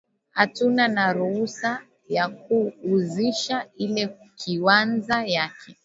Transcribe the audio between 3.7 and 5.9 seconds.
ile kiwanza yake